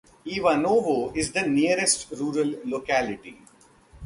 [0.25, 3.37] Ivanovo is the nearest rural locality.